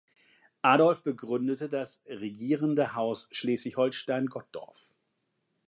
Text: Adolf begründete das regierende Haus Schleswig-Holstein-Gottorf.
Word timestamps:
Adolf 0.63 1.03
begründete 1.03 1.69
das 1.69 2.01
regierende 2.09 2.95
Haus 2.95 3.27
Schleswig-Holstein-Gottorf. 3.31 4.95